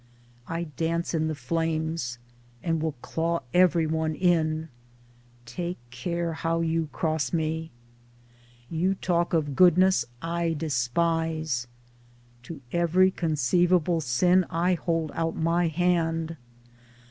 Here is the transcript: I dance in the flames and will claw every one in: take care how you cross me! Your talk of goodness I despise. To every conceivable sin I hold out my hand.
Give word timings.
I 0.47 0.63
dance 0.63 1.13
in 1.13 1.27
the 1.27 1.35
flames 1.35 2.17
and 2.63 2.81
will 2.81 2.95
claw 3.03 3.41
every 3.53 3.85
one 3.85 4.15
in: 4.15 4.69
take 5.45 5.77
care 5.91 6.33
how 6.33 6.61
you 6.61 6.89
cross 6.91 7.31
me! 7.31 7.69
Your 8.71 8.95
talk 8.95 9.31
of 9.33 9.55
goodness 9.55 10.03
I 10.19 10.53
despise. 10.57 11.67
To 12.41 12.61
every 12.71 13.11
conceivable 13.11 14.01
sin 14.01 14.43
I 14.49 14.73
hold 14.73 15.11
out 15.13 15.35
my 15.35 15.67
hand. 15.67 16.35